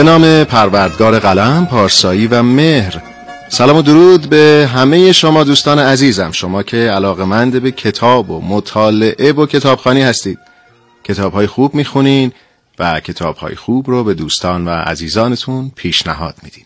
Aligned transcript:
به 0.00 0.06
نام 0.06 0.44
پروردگار 0.44 1.18
قلم، 1.18 1.66
پارسایی 1.66 2.26
و 2.26 2.42
مهر. 2.42 3.02
سلام 3.48 3.76
و 3.76 3.82
درود 3.82 4.28
به 4.28 4.70
همه 4.74 5.12
شما 5.12 5.44
دوستان 5.44 5.78
عزیزم. 5.78 6.32
شما 6.32 6.62
که 6.62 6.76
علاقمند 6.76 7.62
به 7.62 7.70
کتاب 7.70 8.30
و 8.30 8.40
مطالعه 8.40 9.32
و 9.32 9.46
کتابخانی 9.46 10.02
هستید. 10.02 10.38
کتاب 11.04 11.32
های 11.32 11.46
خوب 11.46 11.74
می‌خونین 11.74 12.32
و 12.78 13.00
کتاب 13.00 13.36
های 13.36 13.54
خوب 13.54 13.90
رو 13.90 14.04
به 14.04 14.14
دوستان 14.14 14.64
و 14.64 14.70
عزیزانتون 14.70 15.72
پیشنهاد 15.76 16.34
میدین. 16.42 16.64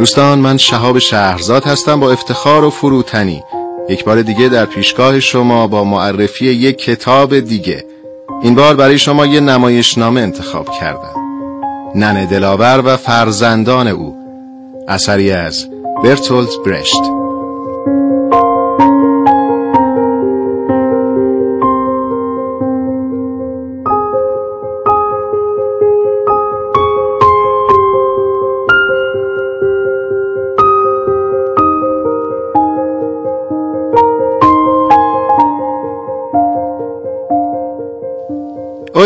دوستان 0.00 0.38
من 0.38 0.56
شهاب 0.56 0.98
شهرزاد 0.98 1.64
هستم 1.64 2.00
با 2.00 2.12
افتخار 2.12 2.64
و 2.64 2.70
فروتنی. 2.70 3.42
یک 3.88 4.04
بار 4.04 4.22
دیگه 4.22 4.48
در 4.48 4.64
پیشگاه 4.64 5.20
شما 5.20 5.66
با 5.66 5.84
معرفی 5.84 6.44
یک 6.46 6.78
کتاب 6.78 7.40
دیگه. 7.40 7.84
این 8.42 8.54
بار 8.54 8.76
برای 8.76 8.98
شما 8.98 9.26
یه 9.26 9.40
نمایشنامه 9.40 10.20
انتخاب 10.20 10.70
کردم. 10.80 11.14
نن 11.94 12.26
دلاور 12.26 12.82
و 12.84 12.96
فرزندان 12.96 13.88
او. 13.88 14.16
اثری 14.88 15.32
از 15.32 15.66
برتولت 16.04 16.50
برشت. 16.66 17.19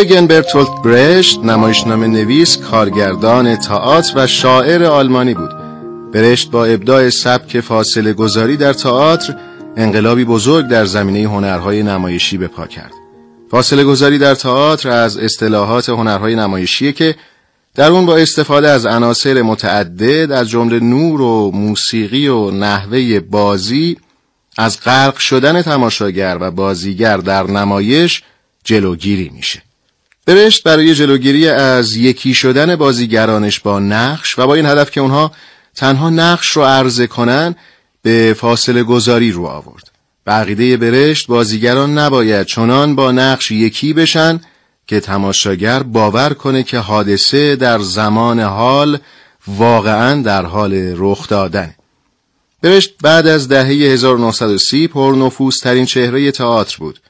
اویگن 0.05 0.27
برتولت 0.27 0.83
برشت 0.84 1.38
نمایشنامه 1.38 2.06
نویس 2.06 2.56
کارگردان 2.56 3.56
تئاتر 3.56 4.12
و 4.16 4.27
شاعر 4.27 4.84
آلمانی 4.84 5.34
بود. 5.34 5.50
برشت 6.12 6.50
با 6.50 6.64
ابداع 6.64 7.10
سبک 7.10 7.60
فاصله 7.60 8.12
گذاری 8.12 8.56
در 8.56 8.72
تئاتر 8.72 9.36
انقلابی 9.77 10.25
بزرگ 10.25 10.66
در 10.66 10.84
زمینه 10.84 11.28
هنرهای 11.28 11.82
نمایشی 11.82 12.38
به 12.38 12.48
پا 12.48 12.66
کرد. 12.66 12.92
فاصله 13.50 13.84
گذاری 13.84 14.19
در 14.19 14.34
تئاتر 14.34 14.88
از 14.88 15.19
اصطلاحات 15.19 15.88
هنرهای 15.88 16.34
نمایشی 16.34 16.92
که 16.92 17.14
در 17.75 17.91
اون 17.91 18.06
با 18.06 18.16
استفاده 18.16 18.69
از 18.69 18.86
عناصر 18.86 19.42
متعدد 19.42 20.32
از 20.32 20.48
جمله 20.50 20.80
نور 20.80 21.20
و 21.20 21.50
موسیقی 21.55 22.28
و 22.28 22.50
نحوه 22.50 23.20
بازی 23.20 23.97
از 24.58 24.80
غرق 24.80 25.19
شدن 25.19 25.62
تماشاگر 25.62 26.38
و 26.41 26.50
بازیگر 26.50 27.16
در 27.16 27.42
نمایش 27.42 28.22
جلوگیری 28.65 29.31
میشه. 29.34 29.62
برشت 30.26 30.62
برای 30.62 30.94
جلوگیری 30.94 31.48
از 31.48 31.96
یکی 31.96 32.34
شدن 32.34 32.76
بازیگرانش 32.76 33.60
با 33.60 33.78
نقش 33.78 34.38
و 34.38 34.46
با 34.46 34.54
این 34.54 34.66
هدف 34.66 34.90
که 34.90 35.00
اونها 35.00 35.32
تنها 35.74 36.10
نقش 36.10 36.48
رو 36.48 36.62
عرضه 36.62 37.06
کنن 37.06 37.54
به 38.02 38.36
فاصله 38.38 38.82
گذاری 38.82 39.30
رو 39.30 39.46
آورد. 39.46 39.90
بقیده 40.26 40.76
برشت 40.76 41.26
بازیگران 41.26 41.98
نباید 41.98 42.46
چنان 42.46 42.96
با 42.96 43.12
نقش 43.12 43.50
یکی 43.50 43.92
بشن 43.92 44.40
که 44.86 45.00
تماشاگر 45.00 45.82
باور 45.82 46.34
کنه 46.34 46.62
که 46.62 46.78
حادثه 46.78 47.56
در 47.56 47.78
زمان 47.78 48.41
حال 48.41 48.98
واقعا 49.46 50.22
در 50.22 50.44
حال 50.44 50.94
رخ 50.96 51.28
دادن. 51.28 51.74
برشت 52.62 52.94
بعد 53.02 53.26
از 53.26 53.48
دهه 53.48 53.66
1930 53.66 54.88
پرنفوذ 54.88 55.54
ترین 55.62 55.86
چهره 55.86 56.32
تئاتر 56.32 56.76
بود. 56.78 57.00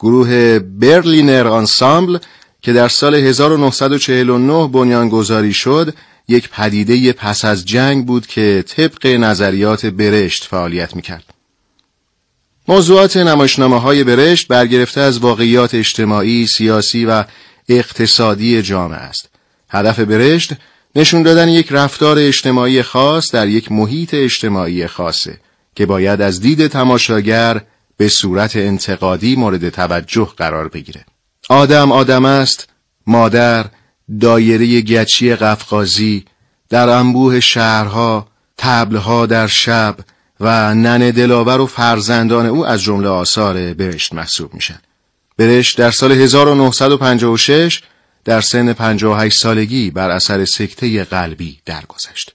گروه 0.00 0.58
برلینر 0.58 1.46
آنسامبل 1.46 2.18
که 2.62 2.72
در 2.72 2.88
سال 2.88 3.14
1949 3.14 4.68
بنیانگذاری 4.68 5.52
شد 5.52 5.94
یک 6.28 6.48
پدیده 6.48 7.12
پس 7.12 7.44
از 7.44 7.64
جنگ 7.64 8.06
بود 8.06 8.26
که 8.26 8.64
طبق 8.68 9.06
نظریات 9.06 9.86
برشت 9.86 10.44
فعالیت 10.44 10.96
می‌کرد. 10.96 11.24
موضوعات 12.68 13.16
نمایشنامه 13.16 13.80
های 13.80 14.04
برشت 14.04 14.48
برگرفته 14.48 15.00
از 15.00 15.18
واقعیات 15.18 15.74
اجتماعی، 15.74 16.46
سیاسی 16.46 17.04
و 17.04 17.24
اقتصادی 17.68 18.62
جامعه 18.62 18.98
است. 18.98 19.28
هدف 19.70 20.00
برشت 20.00 20.52
نشون 20.96 21.22
دادن 21.22 21.48
یک 21.48 21.66
رفتار 21.70 22.18
اجتماعی 22.18 22.82
خاص 22.82 23.30
در 23.32 23.48
یک 23.48 23.72
محیط 23.72 24.14
اجتماعی 24.14 24.86
خاصه 24.86 25.40
که 25.74 25.86
باید 25.86 26.20
از 26.20 26.40
دید 26.40 26.66
تماشاگر 26.66 27.60
به 28.00 28.08
صورت 28.08 28.56
انتقادی 28.56 29.36
مورد 29.36 29.68
توجه 29.68 30.28
قرار 30.36 30.68
بگیره. 30.68 31.04
آدم 31.48 31.92
آدم 31.92 32.24
است، 32.24 32.68
مادر، 33.06 33.66
دایره 34.20 34.80
گچی 34.80 35.34
قفقازی، 35.34 36.24
در 36.68 36.88
انبوه 36.88 37.40
شهرها، 37.40 38.28
تبلها 38.58 39.26
در 39.26 39.46
شب 39.46 39.96
و 40.40 40.74
نن 40.74 41.10
دلاور 41.10 41.60
و 41.60 41.66
فرزندان 41.66 42.46
او 42.46 42.66
از 42.66 42.82
جمله 42.82 43.08
آثار 43.08 43.74
برشت 43.74 44.14
محسوب 44.14 44.54
میشن. 44.54 44.80
برشت 45.36 45.78
در 45.78 45.90
سال 45.90 46.12
1956 46.12 47.82
در 48.24 48.40
سن 48.40 48.72
58 48.72 49.40
سالگی 49.40 49.90
بر 49.90 50.10
اثر 50.10 50.44
سکته 50.44 51.04
قلبی 51.04 51.58
درگذشت. 51.66 52.34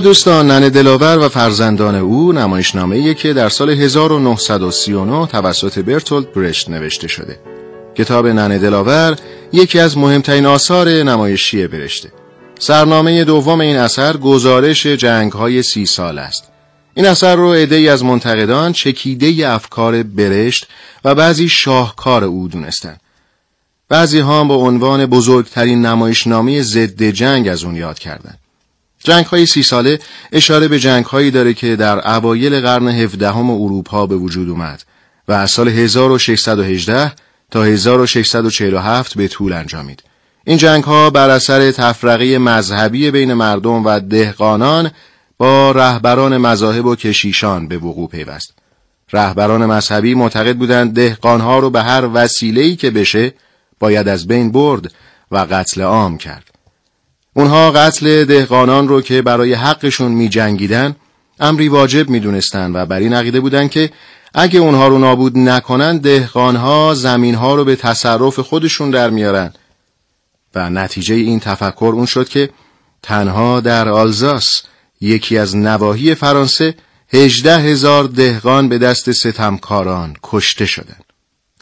دوستان 0.00 0.50
نن 0.50 0.68
دلاور 0.68 1.18
و 1.18 1.28
فرزندان 1.28 1.94
او 1.94 2.32
نمایشنامه 2.32 3.14
که 3.14 3.32
در 3.32 3.48
سال 3.48 3.70
1939 3.70 5.26
توسط 5.26 5.78
برتولد 5.78 6.32
برشت 6.32 6.68
نوشته 6.68 7.08
شده. 7.08 7.38
کتاب 7.94 8.26
نن 8.26 8.58
دلاور 8.58 9.16
یکی 9.52 9.78
از 9.78 9.98
مهمترین 9.98 10.46
آثار 10.46 10.88
نمایشی 10.88 11.66
برشته. 11.66 12.12
سرنامه 12.58 13.24
دوم 13.24 13.60
این 13.60 13.76
اثر 13.76 14.16
گزارش 14.16 14.86
جنگ 14.86 15.32
های 15.32 15.62
سی 15.62 15.86
سال 15.86 16.18
است. 16.18 16.44
این 16.94 17.06
اثر 17.06 17.36
رو 17.36 17.52
عده‌ای 17.52 17.88
از 17.88 18.04
منتقدان 18.04 18.72
چکیده 18.72 19.48
افکار 19.48 20.02
برشت 20.02 20.66
و 21.04 21.14
بعضی 21.14 21.48
شاهکار 21.48 22.24
او 22.24 22.48
دونستند 22.48 23.00
بعضی 23.88 24.18
ها 24.18 24.44
با 24.44 24.54
عنوان 24.54 25.06
بزرگترین 25.06 25.86
نمایشنامه 25.86 26.62
ضد 26.62 27.02
جنگ 27.02 27.48
از 27.48 27.64
اون 27.64 27.76
یاد 27.76 27.98
کردند 27.98 28.38
جنگ 29.06 29.24
های 29.24 29.46
سی 29.46 29.62
ساله 29.62 29.98
اشاره 30.32 30.68
به 30.68 30.78
جنگ 30.78 31.04
هایی 31.04 31.30
داره 31.30 31.54
که 31.54 31.76
در 31.76 32.16
اوایل 32.16 32.60
قرن 32.60 32.88
هفدهم 32.88 33.50
اروپا 33.50 34.06
به 34.06 34.16
وجود 34.16 34.48
اومد 34.48 34.82
و 35.28 35.32
از 35.32 35.50
سال 35.50 35.68
1618 35.68 37.12
تا 37.50 37.64
1647 37.64 39.14
به 39.14 39.28
طول 39.28 39.52
انجامید. 39.52 40.02
این 40.44 40.56
جنگ 40.56 40.84
ها 40.84 41.10
بر 41.10 41.30
اثر 41.30 41.70
تفرقه 41.70 42.38
مذهبی 42.38 43.10
بین 43.10 43.34
مردم 43.34 43.84
و 43.84 44.00
دهقانان 44.00 44.90
با 45.38 45.72
رهبران 45.72 46.36
مذاهب 46.36 46.86
و 46.86 46.96
کشیشان 46.96 47.68
به 47.68 47.78
وقوع 47.78 48.08
پیوست. 48.08 48.54
رهبران 49.12 49.66
مذهبی 49.66 50.14
معتقد 50.14 50.56
بودند 50.56 50.94
دهقانها 50.94 51.58
رو 51.58 51.70
به 51.70 51.82
هر 51.82 52.08
وسیله‌ای 52.14 52.76
که 52.76 52.90
بشه 52.90 53.34
باید 53.78 54.08
از 54.08 54.26
بین 54.26 54.52
برد 54.52 54.92
و 55.30 55.46
قتل 55.50 55.82
عام 55.82 56.18
کرد. 56.18 56.55
اونها 57.36 57.70
قتل 57.70 58.24
دهقانان 58.24 58.88
رو 58.88 59.00
که 59.00 59.22
برای 59.22 59.54
حقشون 59.54 60.12
می 60.12 60.28
جنگیدن 60.28 60.96
امری 61.40 61.68
واجب 61.68 62.08
می 62.08 62.20
دونستن 62.20 62.76
و 62.76 62.86
بر 62.86 62.98
این 62.98 63.14
عقیده 63.14 63.40
بودن 63.40 63.68
که 63.68 63.90
اگه 64.34 64.60
اونها 64.60 64.88
رو 64.88 64.98
نابود 64.98 65.38
نکنن 65.38 65.98
دهقانها 65.98 66.94
زمینها 66.94 67.54
رو 67.54 67.64
به 67.64 67.76
تصرف 67.76 68.38
خودشون 68.38 68.90
در 68.90 69.10
میارن 69.10 69.52
و 70.54 70.70
نتیجه 70.70 71.14
این 71.14 71.40
تفکر 71.40 71.92
اون 71.94 72.06
شد 72.06 72.28
که 72.28 72.50
تنها 73.02 73.60
در 73.60 73.88
آلزاس 73.88 74.62
یکی 75.00 75.38
از 75.38 75.56
نواحی 75.56 76.14
فرانسه 76.14 76.74
هجده 77.12 77.58
هزار 77.58 78.04
دهقان 78.04 78.68
به 78.68 78.78
دست 78.78 79.12
ستمکاران 79.12 80.16
کشته 80.22 80.66
شدند. 80.66 81.05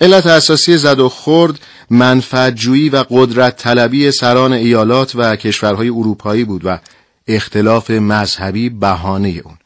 علت 0.00 0.26
اساسی 0.26 0.78
زد 0.78 1.00
و 1.00 1.08
خورد 1.08 1.60
منفعتجویی 1.90 2.88
و 2.88 3.04
قدرت 3.10 3.56
طلبی 3.56 4.10
سران 4.10 4.52
ایالات 4.52 5.12
و 5.14 5.36
کشورهای 5.36 5.88
اروپایی 5.88 6.44
بود 6.44 6.62
و 6.64 6.78
اختلاف 7.26 7.90
مذهبی 7.90 8.68
بهانه 8.68 9.28
اون. 9.44 9.58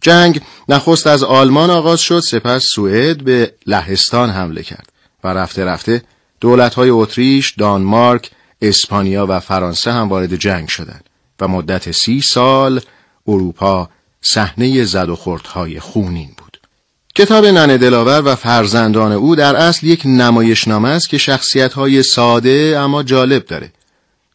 جنگ 0.00 0.40
نخست 0.68 1.06
از 1.06 1.22
آلمان 1.22 1.70
آغاز 1.70 2.00
شد 2.00 2.20
سپس 2.20 2.62
سوئد 2.74 3.24
به 3.24 3.54
لهستان 3.66 4.30
حمله 4.30 4.62
کرد 4.62 4.92
و 5.24 5.28
رفته 5.28 5.64
رفته 5.64 6.02
دولت‌های 6.40 6.90
اتریش، 6.90 7.54
دانمارک، 7.58 8.30
اسپانیا 8.62 9.26
و 9.28 9.40
فرانسه 9.40 9.92
هم 9.92 10.08
وارد 10.08 10.36
جنگ 10.36 10.68
شدند 10.68 11.04
و 11.40 11.48
مدت 11.48 11.90
سی 11.90 12.20
سال 12.20 12.80
اروپا 13.28 13.90
صحنه 14.20 14.84
زد 14.84 15.08
و 15.08 15.16
خوردهای 15.16 15.80
خونین 15.80 16.30
بود. 16.36 16.41
کتاب 17.14 17.46
ننه 17.46 17.78
دلاور 17.78 18.22
و 18.24 18.34
فرزندان 18.34 19.12
او 19.12 19.36
در 19.36 19.56
اصل 19.56 19.86
یک 19.86 20.02
نمایشنامه 20.04 20.88
است 20.88 21.08
که 21.08 21.18
شخصیت‌های 21.18 22.02
ساده 22.02 22.78
اما 22.78 23.02
جالب 23.02 23.46
داره. 23.46 23.72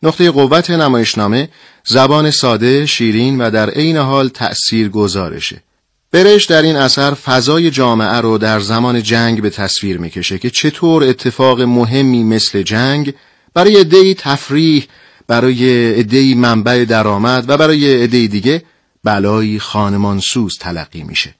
نقطه 0.03 0.31
قوت 0.31 0.69
نمایشنامه 0.69 1.49
زبان 1.85 2.31
ساده، 2.31 2.85
شیرین 2.85 3.41
و 3.41 3.51
در 3.51 3.69
عین 3.69 3.97
حال 3.97 4.29
تأثیر 4.29 4.89
گذارشه. 4.89 5.63
برش 6.11 6.45
در 6.45 6.61
این 6.61 6.75
اثر 6.75 7.13
فضای 7.13 7.71
جامعه 7.71 8.17
رو 8.17 8.37
در 8.37 8.59
زمان 8.59 9.03
جنگ 9.03 9.41
به 9.41 9.49
تصویر 9.49 9.97
می‌کشه 9.97 10.37
که 10.37 10.49
چطور 10.49 11.03
اتفاق 11.03 11.61
مهمی 11.61 12.23
مثل 12.23 12.61
جنگ 12.61 13.13
برای 13.53 13.75
عدهای 13.79 14.13
تفریح، 14.13 14.87
برای 15.27 15.93
عدهای 15.93 16.35
منبع 16.35 16.85
درآمد 16.85 17.45
و 17.47 17.57
برای 17.57 18.03
عدهای 18.03 18.27
دیگه 18.27 18.63
بلایی 19.03 19.59
خانمانسوز 19.59 20.57
تلقی 20.59 21.03
میشه. 21.03 21.35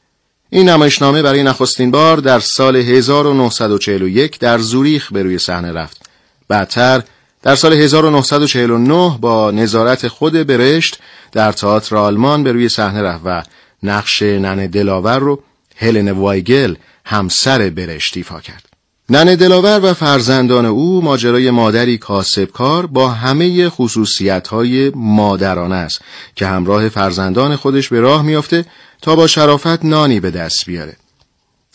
این 0.49 0.69
نمایشنامه 0.69 1.21
برای 1.21 1.44
نخستین 1.44 1.91
بار 1.91 2.17
در 2.17 2.39
سال 2.39 2.75
1941 2.75 4.39
در 4.39 4.57
زوریخ 4.57 5.11
به 5.11 5.23
روی 5.23 5.39
صحنه 5.39 5.71
رفت. 5.71 6.09
بعدتر 6.47 7.03
در 7.44 7.55
سال 7.55 7.73
1949 7.73 9.17
با 9.21 9.51
نظارت 9.51 10.07
خود 10.07 10.33
برشت 10.33 10.99
در 11.31 11.51
تئاتر 11.51 11.95
آلمان 11.95 12.44
به 12.44 12.51
روی 12.51 12.69
صحنه 12.69 13.01
رفت 13.01 13.21
و 13.25 13.44
نقش 13.83 14.21
ننه 14.21 14.67
دلاور 14.67 15.19
رو 15.19 15.44
هلن 15.75 16.11
وایگل 16.11 16.75
همسر 17.05 17.69
برشت 17.69 18.17
ایفا 18.17 18.39
کرد. 18.39 18.63
ننه 19.09 19.35
دلاور 19.35 19.79
و 19.83 19.94
فرزندان 19.94 20.65
او 20.65 21.01
ماجرای 21.01 21.51
مادری 21.51 21.97
کاسبکار 21.97 22.85
با 22.85 23.09
همه 23.09 23.69
خصوصیت‌های 23.69 24.91
مادرانه 24.95 25.75
است 25.75 26.01
که 26.35 26.47
همراه 26.47 26.89
فرزندان 26.89 27.55
خودش 27.55 27.89
به 27.89 27.99
راه 27.99 28.21
میافته 28.21 28.65
تا 29.01 29.15
با 29.15 29.27
شرافت 29.27 29.85
نانی 29.85 30.19
به 30.19 30.31
دست 30.31 30.65
بیاره. 30.65 30.95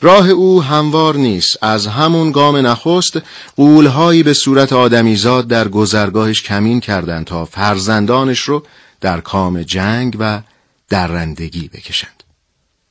راه 0.00 0.28
او 0.28 0.62
هموار 0.62 1.16
نیست. 1.16 1.58
از 1.62 1.86
همون 1.86 2.32
گام 2.32 2.56
نخست 2.56 3.19
قولهایی 3.56 4.22
به 4.22 4.34
صورت 4.34 4.72
آدمیزاد 4.72 5.48
در 5.48 5.69
گذرگاهش 5.69 6.42
کمین 6.42 6.80
کردند 6.80 7.26
تا 7.26 7.44
فرزندانش 7.44 8.40
رو 8.40 8.62
در 9.00 9.20
کام 9.20 9.62
جنگ 9.62 10.16
و 10.19 10.40
درندگی 10.88 11.69
بکشند. 11.69 12.22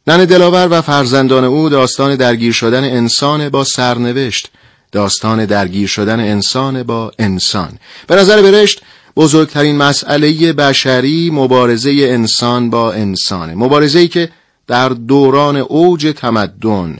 نن 0.08 0.26
دلاور 0.26 0.68
و 0.72 0.82
فرزندان 0.82 1.44
او 1.44 1.70
داستان 1.70 2.16
درگیر 2.16 2.54
شدن 2.54 2.84
انسان 2.84 3.50
با 3.50 3.64
سرنوشت 3.64 4.52
داستان 4.92 5.46
درگیر 5.46 5.88
شدن 5.88 6.20
انسان 6.20 6.84
با 6.84 7.12
انسان. 7.20 7.80
به 8.08 8.16
نظر 8.16 8.42
برشت 8.42 8.82
بزرگترین 9.16 9.78
مسئله 9.78 10.54
بشری 10.54 11.30
مبارزه 11.34 11.92
انسان 11.92 12.70
با 12.70 12.94
انسانه. 12.94 13.56
مبارزه 13.56 14.00
ای 14.00 14.08
که 14.08 14.30
در 14.68 14.90
دوران 14.90 15.58
اوج 15.58 16.14
تمدن 16.18 16.98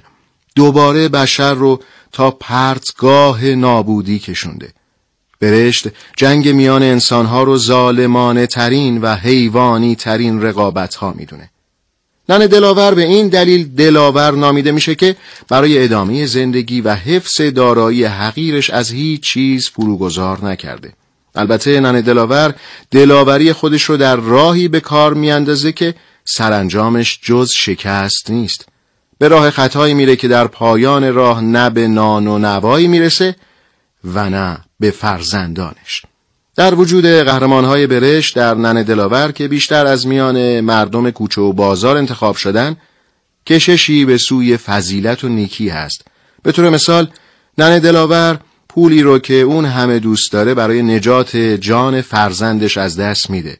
دوباره 0.56 1.10
بشر 1.10 1.54
رو 1.54 1.82
تا 2.12 2.32
پرتگاه 2.32 3.46
نابودی 3.46 4.20
کشونده. 4.20 4.74
برشت 5.40 5.88
جنگ 6.18 6.50
میان 6.50 6.84
انسانها 6.84 7.44
رو 7.44 7.58
ظالمانه 7.58 8.48
ترین 8.48 9.02
و 9.02 9.16
حیوانی 9.16 9.96
ترین 9.96 10.42
رقابت 10.42 10.96
ها 10.96 11.14
می‌دونه. 11.14 11.50
نن 12.30 12.38
دلاور 12.38 12.94
به 12.94 13.04
این 13.04 13.28
دلیل 13.28 13.76
دلاور 13.76 14.32
نامیده 14.32 14.72
میشه 14.72 14.96
که 14.96 15.16
برای 15.50 15.84
ادامه 15.84 16.26
زندگی 16.26 16.82
و 16.82 16.96
حفظ 16.96 17.42
دارایی 17.42 18.04
حقیرش 18.04 18.70
از 18.70 18.92
هیچ 18.92 19.22
چیز 19.22 19.70
فروگذار 19.70 20.46
نکرده. 20.46 20.94
البته 21.36 21.80
نن 21.80 22.02
دلاور 22.02 22.54
دلاوری 22.92 23.54
خودش 23.54 23.84
رو 23.84 23.98
در 23.98 24.16
راهی 24.16 24.68
به 24.68 24.80
کار 24.80 25.14
میاندازه 25.14 25.72
که 25.72 25.96
سرانجامش 26.26 27.20
جز 27.24 27.52
شکست 27.52 28.30
نیست. 28.30 28.68
به 29.18 29.28
راه 29.28 29.50
خطایی 29.50 29.94
میره 29.94 30.16
که 30.16 30.28
در 30.28 30.48
پایان 30.48 31.14
راه 31.14 31.42
نه 31.42 31.70
به 31.70 31.88
نان 31.88 32.28
و 32.28 32.38
نوایی 32.38 32.88
می‌رسه 32.88 33.36
و 34.06 34.30
نه 34.30 34.58
به 34.80 34.92
فرزندانش. 34.92 36.02
در 36.56 36.76
وجود 36.76 37.06
قهرمانهای 37.06 37.88
برش 37.88 38.32
در 38.32 38.54
نن 38.54 38.84
دلاور 38.84 39.32
که 39.32 39.48
بیشتر 39.48 39.88
از 39.88 40.08
میان 40.08 40.62
مردم 40.62 41.12
کوچه 41.12 41.42
و 41.42 41.54
بازار 41.54 41.98
انتخاب 41.98 42.36
شدن 42.36 42.78
کششی 43.46 44.06
به 44.06 44.18
سوی 44.18 44.58
فضیلت 44.58 45.24
و 45.24 45.30
نیکی 45.30 45.70
هست. 45.70 46.02
به 46.44 46.52
طور 46.52 46.70
مثال 46.70 47.10
نن 47.58 47.80
دلاور 47.80 48.40
پولی 48.76 49.02
رو 49.02 49.20
که 49.20 49.34
اون 49.34 49.66
همه 49.66 50.00
دوست 50.00 50.32
داره 50.32 50.54
برای 50.54 50.82
نجات 50.82 51.38
جان 51.38 52.02
فرزندش 52.02 52.78
از 52.78 52.98
دست 52.98 53.30
میده. 53.30 53.58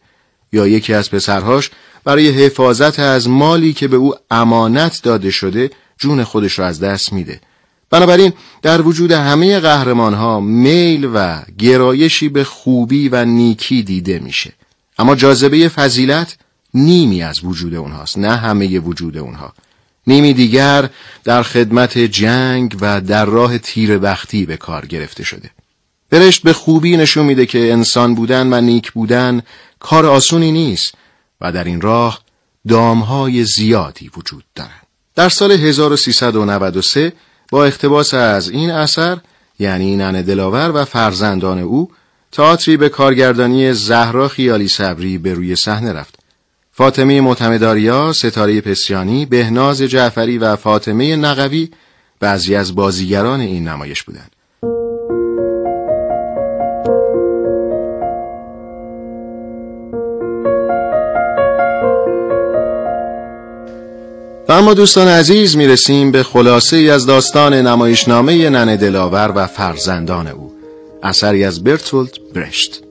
یا 0.54 0.68
یکی 0.68 0.94
از 0.94 1.12
پسرهاش 1.12 1.70
برای 2.04 2.30
حفاظت 2.30 3.00
از 3.00 3.30
مالی 3.30 3.74
که 3.74 3.88
به 3.88 3.98
او 3.98 4.14
امانت 4.32 5.00
داده 5.04 5.32
شده 5.32 5.70
جون 5.98 6.24
خودش 6.24 6.60
را 6.60 6.68
از 6.68 6.80
دست 6.80 7.14
میده. 7.14 7.42
بنابراین 7.90 8.34
در 8.62 8.82
وجود 8.82 9.12
همه 9.12 9.60
قهرمان 9.60 10.14
ها 10.14 10.40
میل 10.40 11.10
و 11.14 11.42
گرایشی 11.58 12.30
به 12.30 12.44
خوبی 12.44 13.10
و 13.10 13.26
نیکی 13.26 13.84
دیده 13.84 14.20
میشه. 14.20 14.54
اما 15.00 15.16
جاذبه 15.16 15.68
فضیلت 15.68 16.38
نیمی 16.74 17.24
از 17.24 17.44
وجود 17.44 17.76
اونهاست 17.76 18.18
نه 18.18 18.36
همه 18.36 18.80
وجود 18.80 19.18
اونها. 19.18 19.54
نیمی 20.08 20.34
دیگر 20.34 20.90
در 21.24 21.44
خدمت 21.44 21.98
جنگ 21.98 22.78
و 22.82 23.02
در 23.02 23.26
راه 23.26 23.58
تیر 23.58 23.98
بختی 23.98 24.46
به 24.46 24.58
کار 24.58 24.86
گرفته 24.86 25.24
شده 25.24 25.50
برشت 26.10 26.44
به 26.44 26.54
خوبی 26.54 26.98
نشون 26.98 27.26
میده 27.26 27.46
که 27.46 27.72
انسان 27.72 28.16
بودن 28.16 28.54
و 28.54 28.62
نیک 28.62 28.92
بودن 28.92 29.42
کار 29.80 30.06
آسونی 30.06 30.52
نیست 30.52 30.94
و 31.42 31.52
در 31.52 31.64
این 31.64 31.82
راه 31.82 32.20
دامهای 32.68 33.46
زیادی 33.46 34.12
وجود 34.18 34.44
دارند. 34.56 34.88
در 35.16 35.30
سال 35.30 35.52
1393 35.52 37.14
با 37.50 37.66
اختباس 37.66 38.14
از 38.14 38.50
این 38.50 38.72
اثر 38.72 39.18
یعنی 39.60 39.96
نن 39.96 40.22
دلاور 40.22 40.72
و 40.76 40.86
فرزندان 40.86 41.60
او 41.60 41.92
تئاتری 42.32 42.78
به 42.78 42.90
کارگردانی 42.90 43.74
زهرا 43.74 44.28
خیالی 44.28 44.68
صبری 44.68 45.18
به 45.18 45.34
روی 45.34 45.56
صحنه 45.56 45.94
رفت. 45.94 46.21
فاطمه 46.74 47.22
معتمداریا، 47.22 48.14
ستاره 48.14 48.62
پسیانی، 48.62 49.26
بهناز 49.26 49.82
جعفری 49.82 50.38
و 50.38 50.56
فاطمه 50.56 51.16
نقوی 51.16 51.70
بعضی 52.20 52.56
از 52.56 52.76
بازیگران 52.76 53.40
این 53.40 53.68
نمایش 53.68 54.04
بودند. 54.04 54.32
و 64.50 64.54
اما 64.54 64.74
دوستان 64.74 65.08
عزیز 65.08 65.58
می‌رسیم 65.58 66.12
به 66.12 66.24
خلاصه 66.24 66.78
ای 66.78 66.90
از 66.90 67.06
داستان 67.06 67.54
نمایشنامه 67.54 68.50
ننه 68.50 68.78
دلاور 68.78 69.32
و 69.36 69.48
فرزندان 69.48 70.28
او 70.28 70.54
اثری 71.04 71.44
از 71.44 71.64
برتولد 71.64 72.12
برشت 72.36 72.84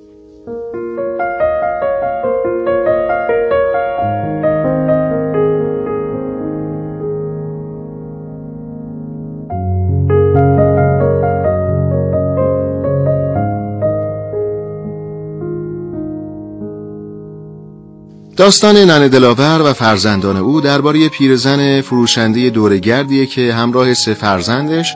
داستان 18.40 18.76
ننه 18.76 19.08
دلاور 19.08 19.62
و 19.64 19.72
فرزندان 19.72 20.36
او 20.36 20.60
درباره 20.60 21.08
پیرزن 21.08 21.80
فروشنده 21.80 22.50
دورگردیه 22.50 23.26
که 23.26 23.54
همراه 23.54 23.94
سه 23.94 24.14
فرزندش 24.14 24.94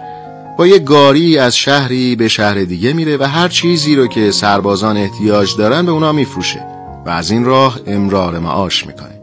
با 0.58 0.66
یک 0.66 0.84
گاری 0.84 1.38
از 1.38 1.56
شهری 1.56 2.16
به 2.16 2.28
شهر 2.28 2.54
دیگه 2.54 2.92
میره 2.92 3.16
و 3.16 3.22
هر 3.24 3.48
چیزی 3.48 3.96
رو 3.96 4.06
که 4.06 4.30
سربازان 4.30 4.96
احتیاج 4.96 5.56
دارن 5.56 5.86
به 5.86 5.92
اونا 5.92 6.12
میفروشه 6.12 6.66
و 7.06 7.10
از 7.10 7.30
این 7.30 7.44
راه 7.44 7.80
امرار 7.86 8.38
معاش 8.38 8.86
می‌کنه. 8.86 9.20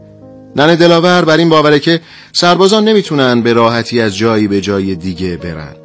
ننه 0.56 0.76
دلاور 0.76 1.24
بر 1.24 1.36
این 1.36 1.48
باوره 1.48 1.78
که 1.78 2.00
سربازان 2.32 2.84
نمی‌تونن 2.84 3.42
به 3.42 3.52
راحتی 3.52 4.00
از 4.00 4.16
جایی 4.16 4.48
به 4.48 4.60
جای 4.60 4.94
دیگه 4.94 5.36
برن. 5.36 5.81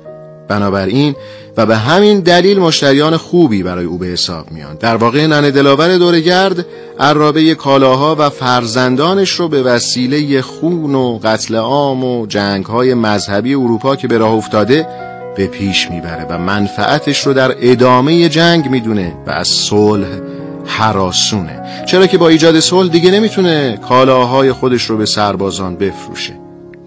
بنابراین 0.48 1.16
و 1.58 1.66
به 1.66 1.77
همین 1.77 2.20
دلیل 2.20 2.60
مشتریان 2.60 3.18
خوبی 3.18 3.63
برای 3.63 3.86
او 3.86 3.98
به 3.98 4.06
حساب 4.06 4.51
میان. 4.51 4.75
در 4.75 4.96
واقع 4.96 5.27
ننه 5.27 5.51
دلاور 5.51 5.98
دورگرد 5.98 6.66
عرابه 7.00 7.56
کالاها 7.56 8.16
و 8.20 8.30
فرزندانش 8.30 9.30
رو 9.30 9.48
به 9.48 9.63
وسیله 9.63 10.42
خون 10.42 10.96
و 10.96 11.20
قتل 11.24 11.56
عام 11.56 12.04
و 12.04 12.25
جنگ 12.25 12.66
های 12.66 12.94
مذهبی 12.94 13.54
اروپا 13.54 13.96
که 13.96 14.08
به 14.08 14.18
راه 14.18 14.34
افتاده 14.34 14.88
به 15.38 15.48
پیش 15.48 15.92
می‌بره 15.92 16.25
و 16.30 16.38
منفعتش 16.38 17.27
رو 17.27 17.34
در 17.34 17.56
ادامه 17.62 18.30
جنگ 18.30 18.70
می‌دونه 18.70 19.13
و 19.27 19.32
از 19.32 19.48
صلح 19.48 20.08
حراسونه. 20.66 21.86
چرا 21.86 22.08
که 22.08 22.18
با 22.18 22.27
ایجاد 22.27 22.60
صلح 22.60 22.92
دیگه 22.92 23.12
نمی‌تونه 23.12 23.80
کالاهای 23.89 24.51
خودش 24.51 24.84
رو 24.84 24.98
به 24.98 25.06
سربازان 25.06 25.75
بفروشه. 25.75 26.37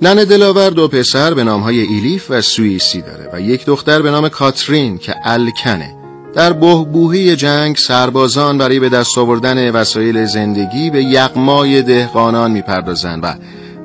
ننه 0.03 0.25
دلاور 0.25 0.71
دو 0.71 0.89
پسر 0.89 1.35
به 1.35 1.45
نامهای 1.45 1.81
ایلیف 1.81 2.31
و 2.31 2.41
سوئیسی 2.41 3.03
داره 3.03 3.31
و 3.33 3.41
یک 3.41 3.67
دختر 3.67 4.03
به 4.03 4.11
نام 4.11 4.29
کاترین 4.29 4.99
که 4.99 5.15
الکنه. 5.25 5.95
در 6.35 6.53
بهبوهی 6.53 7.37
جنگ 7.37 7.77
سربازان 7.77 8.59
برای 8.59 8.81
به 8.81 8.89
دست 8.89 9.19
آوردن 9.19 9.71
وسایل 9.71 10.25
زندگی 10.25 10.91
به 10.91 11.05
یقمای 11.05 11.83
دهقانان 11.83 12.51
می‌پردازند 12.51 13.21
و 13.25 13.35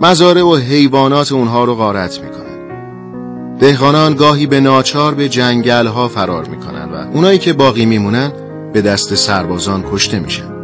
مزارع 0.01 0.43
و 0.43 0.55
حیوانات 0.55 1.31
اونها 1.31 1.63
رو 1.63 1.75
غارت 1.75 2.19
می‌کنن. 2.21 3.57
دهقانان 3.59 4.15
گاهی 4.15 4.45
به 4.45 4.59
ناچار 4.59 5.13
به 5.13 5.29
جنگل 5.29 5.87
ها 5.87 6.07
فرار 6.07 6.45
می‌کنن 6.45 6.85
و 6.93 7.11
اونایی 7.13 7.37
که 7.37 7.53
باقی 7.53 7.85
میمونن 7.85 8.31
به 8.73 8.81
دست 8.81 9.15
سربازان 9.15 9.83
کشته 9.91 10.19
میشن. 10.19 10.55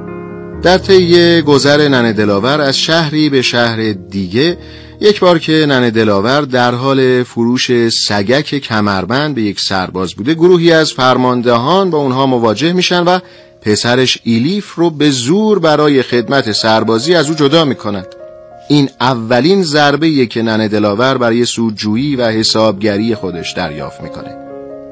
در 0.62 0.77
طی 0.77 1.41
گذر 1.41 1.88
ننه 1.88 2.13
دلاور 2.13 2.62
از 2.62 2.77
شهری 2.77 3.29
به 3.29 3.41
شهر 3.41 3.91
دیگه 3.91 4.58
یک 5.03 5.20
بار 5.20 5.39
که 5.39 5.65
ننه 5.70 5.91
دلاور 5.91 6.41
در 6.41 6.75
حال 6.75 7.24
فروش 7.24 7.89
سگک 7.89 8.55
کمربند 8.55 9.36
به 9.36 9.41
یک 9.41 9.60
سرباز 9.60 10.13
بوده 10.13 10.34
گروهی 10.34 10.72
از 10.72 10.93
فرماندهان 10.93 11.89
با 11.89 11.98
اونها 11.98 12.25
مواجه 12.25 12.74
میشن 12.74 13.03
و 13.03 13.20
پسرش 13.62 14.17
ایلیف 14.24 14.75
رو 14.75 14.89
به 14.89 15.10
زور 15.10 15.60
برای 15.60 16.03
خدمت 16.03 16.51
سربازی 16.51 17.15
از 17.15 17.29
او 17.29 17.36
جدا 17.36 17.65
می‌کنند 17.65 18.08
این 18.70 18.89
اولین 19.00 19.63
ضربه 19.63 20.25
که 20.25 20.41
ننه 20.41 20.67
دلاور 20.67 21.17
برای 21.17 21.46
سودجویی 21.46 22.15
و 22.15 22.27
حسابگری 22.27 23.15
خودش 23.15 23.51
دریافت 23.51 24.01
می‌کنه. 24.01 24.38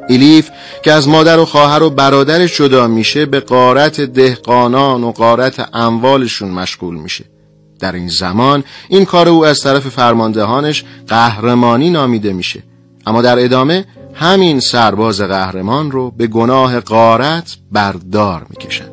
ایلیف 0.07 0.49
که 0.83 0.91
از 0.91 1.07
مادر 1.07 1.39
و 1.39 1.45
خواهر 1.45 1.83
و 1.83 1.89
برادرش 1.89 2.57
جدا 2.57 2.87
میشه 2.87 3.25
به 3.25 3.39
قارت 3.39 4.01
دهقانان 4.01 5.03
و 5.03 5.11
قارت 5.11 5.69
اموالشون 5.73 6.49
مشغول 6.49 6.95
میشه. 6.95 7.25
در 7.79 7.91
این 7.91 8.07
زمان 8.07 8.63
این 8.89 9.05
کار 9.05 9.29
او 9.29 9.45
از 9.45 9.61
طرف 9.61 9.87
فرماندهانش 9.87 10.83
قهرمانی 11.07 11.89
نامیده 11.89 12.33
میشه. 12.33 12.63
اما 13.07 13.21
در 13.21 13.39
ادامه 13.39 13.85
همین 14.13 14.59
سرباز 14.59 15.21
قهرمان 15.21 15.91
رو 15.91 16.11
به 16.11 16.27
گناه 16.27 16.79
قارت 16.79 17.57
بردار 17.71 18.45
می‌کشن. 18.49 18.89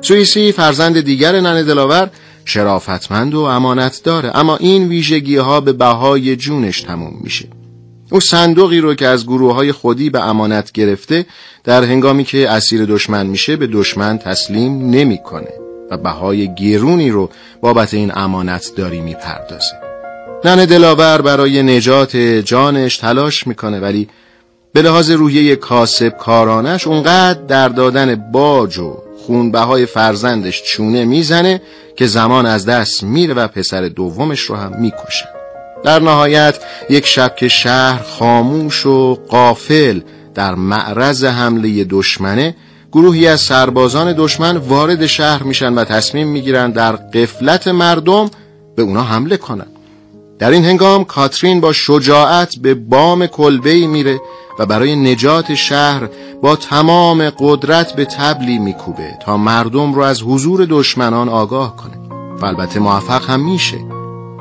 سوئیسی 0.00 0.52
فرزند 0.52 1.00
دیگر 1.00 1.40
ننه 1.40 1.62
دلاور 1.62 2.10
شرافتمند 2.44 3.34
و 3.34 3.40
امانت 3.40 4.00
داره 4.04 4.36
اما 4.36 4.56
این 4.56 4.88
ویژگی 4.88 5.36
ها 5.36 5.60
به 5.60 5.72
بهای 5.72 6.36
جونش 6.36 6.80
تموم 6.80 7.20
میشه. 7.20 7.48
او 8.10 8.20
صندوقی 8.20 8.80
رو 8.80 8.94
که 8.94 9.06
از 9.06 9.26
گروه 9.26 9.54
های 9.54 9.72
خودی 9.72 10.10
به 10.10 10.20
امانت 10.20 10.72
گرفته 10.72 11.26
در 11.64 11.84
هنگامی 11.84 12.24
که 12.24 12.50
اسیر 12.50 12.84
دشمن 12.84 13.26
میشه 13.26 13.56
به 13.56 13.66
دشمن 13.66 14.18
تسلیم 14.18 14.90
نمی‌کنه. 14.90 15.61
و 15.92 15.96
بهای 15.96 16.54
گیرونی 16.54 17.10
رو 17.10 17.30
بابت 17.60 17.94
این 17.94 18.12
امانت 18.14 18.72
داری 18.76 19.00
می‌پردازه. 19.00 19.74
نن 20.44 20.64
دلاور 20.64 21.22
برای 21.22 21.62
نجات 21.62 22.16
جانش 22.16 22.96
تلاش 22.96 23.46
می‌کنه 23.46 23.80
ولی 23.80 24.08
به 24.72 24.82
لحاظ 24.82 25.10
روحیه 25.10 25.56
کاسب 25.56 26.08
کارانش 26.08 26.86
اونقدر 26.86 27.40
در 27.40 27.68
دادن 27.68 28.14
باج 28.14 28.78
و 28.78 28.96
خونبهای 29.26 29.86
فرزندش 29.86 30.62
چونه 30.62 31.04
می‌زنه 31.04 31.62
که 31.96 32.06
زمان 32.06 32.46
از 32.46 32.66
دست 32.66 33.02
میره 33.02 33.34
و 33.34 33.48
پسر 33.48 33.88
دومش 33.88 34.40
رو 34.40 34.56
هم 34.56 34.80
می‌کشن 34.80 35.28
در 35.84 36.00
نهایت 36.00 36.58
یک 36.90 37.06
شب 37.06 37.36
که 37.36 37.48
شهر 37.48 38.02
خاموش 38.02 38.86
و 38.86 39.14
قافل 39.28 40.00
در 40.34 40.54
معرض 40.54 41.24
حمله 41.24 41.84
دشمنه 41.84 42.56
گروهی 42.92 43.26
از 43.26 43.40
سربازان 43.40 44.14
دشمن 44.18 44.56
وارد 44.56 45.06
شهر 45.06 45.42
میشن 45.42 45.74
و 45.74 45.84
تصمیم 45.84 46.28
می‌گیرن 46.28 46.70
در 46.70 46.96
قفلت 46.96 47.68
مردم 47.68 48.30
به 48.76 48.82
اونا 48.82 49.02
حمله 49.02 49.36
کنن. 49.36 49.66
در 50.38 50.50
این 50.50 50.64
هنگام 50.64 51.04
کاترین 51.04 51.60
با 51.60 51.72
شجاعت 51.72 52.56
به 52.56 52.74
بام 52.74 53.26
کلبه 53.26 53.86
میره 53.86 54.20
و 54.58 54.66
برای 54.66 54.96
نجات 54.96 55.54
شهر 55.54 56.08
با 56.42 56.56
تمام 56.56 57.30
قدرت 57.38 57.92
به 57.92 58.04
تبلی 58.04 58.58
میکوبه 58.58 59.10
تا 59.24 59.36
مردم 59.36 59.94
رو 59.94 60.02
از 60.02 60.22
حضور 60.22 60.66
دشمنان 60.70 61.28
آگاه 61.28 61.76
کنه. 61.76 61.96
و 62.40 62.44
البته 62.44 62.80
موفق 62.80 63.30
هم 63.30 63.40
میشه. 63.40 63.78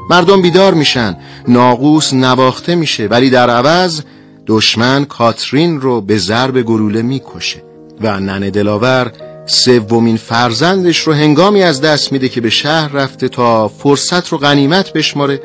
مردم 0.09 0.41
بیدار 0.41 0.73
میشن 0.73 1.17
ناقوس 1.47 2.13
نواخته 2.13 2.75
میشه 2.75 3.07
ولی 3.07 3.29
در 3.29 3.49
عوض 3.49 4.01
دشمن 4.47 5.05
کاترین 5.05 5.81
رو 5.81 6.01
به 6.01 6.17
ضرب 6.17 6.61
گلوله 6.61 7.01
می‌کشه. 7.01 7.70
و 8.03 8.19
ننه 8.19 8.49
دلاور 8.49 9.11
سومین 9.45 10.17
فرزندش 10.17 10.99
رو 10.99 11.13
هنگامی 11.13 11.63
از 11.63 11.81
دست 11.81 12.11
میده 12.11 12.29
که 12.29 12.41
به 12.41 12.49
شهر 12.49 12.91
رفته 12.91 13.27
تا 13.29 13.67
فرصت 13.67 14.27
رو 14.27 14.37
غنیمت 14.37 14.93
بشماره 14.93 15.41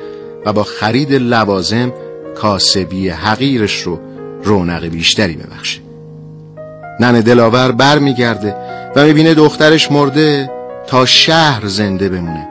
و 0.46 0.52
با 0.52 0.62
خرید 0.62 1.12
لوازم 1.12 1.92
کاسبی 2.34 3.08
حقیرش 3.08 3.82
رو 3.82 4.00
رونق 4.44 4.84
بیشتری 4.84 5.36
ببخشه. 5.36 5.80
ننه 7.00 7.22
دلاور 7.22 7.72
بر 7.72 7.98
میگرده 7.98 8.54
و 8.96 9.04
می‌بینه 9.04 9.34
دخترش 9.34 9.92
مرده 9.92 10.50
تا 10.86 11.06
شهر 11.06 11.66
زنده 11.66 12.08
بمونه. 12.08 12.48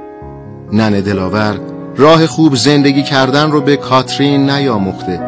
ننه 0.73 1.01
دلاور 1.01 1.59
راه 1.97 2.27
خوب 2.27 2.55
زندگی 2.55 3.03
کردن 3.03 3.51
رو 3.51 3.61
به 3.61 3.75
کاترین 3.75 4.49
نیاموخته 4.49 5.19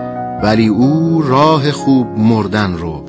ولی 0.44 0.68
او 0.68 1.22
راه 1.22 1.72
خوب 1.72 2.08
مردن 2.18 2.74
رو 2.74 3.07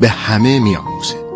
به 0.00 0.08
همه 0.08 0.58
میآموزه. 0.58 1.28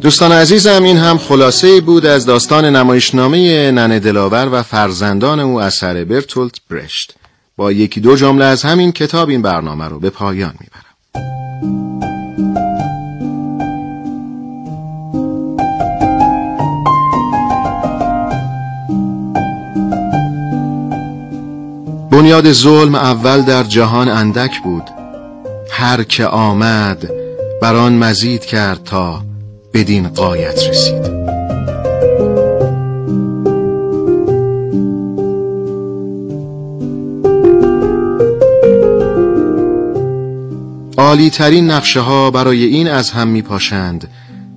دوستان 0.00 0.32
عزیزم 0.32 0.82
این 0.82 0.96
هم 0.96 1.18
خلاصه 1.18 1.80
بود 1.80 2.06
از 2.06 2.26
داستان 2.26 2.64
نمایشنامه 2.64 3.70
ننه 3.70 3.98
دلاور 3.98 4.48
و 4.52 4.62
فرزندان 4.62 5.40
او 5.40 5.60
اثر 5.60 6.04
برتولت 6.04 6.54
برشت. 6.70 7.14
با 7.56 7.72
یکی 7.72 8.00
دو 8.00 8.16
جمله 8.16 8.44
از 8.44 8.62
همین 8.62 8.92
کتاب 8.92 9.28
این 9.28 9.42
برنامه 9.42 9.88
رو 9.88 10.00
به 10.00 10.10
پایان 10.10 10.54
می‌برم. 10.60 11.47
بنیاد 22.18 22.52
ظلم 22.52 22.94
اول 22.94 23.42
در 23.42 23.62
جهان 23.62 24.08
اندک 24.08 24.62
بود. 24.62 24.82
هر 25.70 26.02
که 26.02 26.26
آمد 26.26 27.10
بر 27.62 27.76
آن 27.76 27.92
مزید 27.92 28.44
کرد 28.44 28.84
تا 28.84 29.22
بدین 29.74 30.08
قایت 30.08 30.62
رسید. 30.68 31.06
عالی 40.98 41.30
ترین 41.30 41.70
نقشه 41.70 42.00
ها 42.00 42.30
برای 42.30 42.64
این 42.64 42.88
از 42.88 43.10
هم 43.10 43.28
می 43.28 43.42
پاشند 43.42 44.08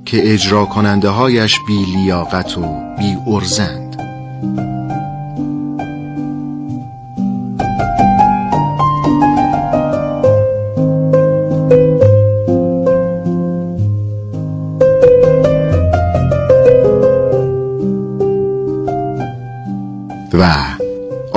که 0.06 0.34
اجرا 0.34 0.66
کننده 0.66 1.10
هایش 1.10 1.60
بی 1.68 1.86
لیاقت 1.86 2.58
و 2.58 2.62
بی 2.98 3.18
ارزند 3.28 3.81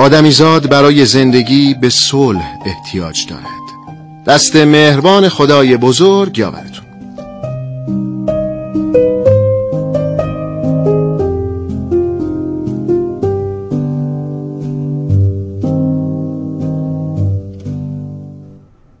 آدمیزاد 0.05 0.69
برای 0.69 1.05
زندگی 1.05 1.73
به 1.73 1.89
صلح 1.89 2.43
احتیاج 2.65 3.25
دارد. 3.29 3.45
دست 4.27 4.55
مهربان 4.55 5.29
خدای 5.29 5.77
بزرگ 5.77 6.37
یاورد 6.37 6.74